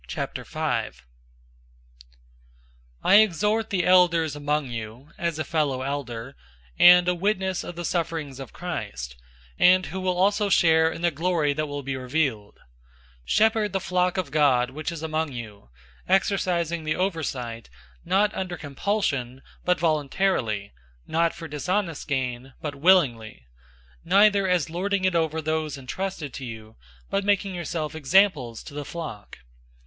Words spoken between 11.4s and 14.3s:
that will be revealed. 005:002 Shepherd the flock